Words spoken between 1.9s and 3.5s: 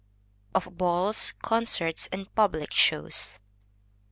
and Public Shows.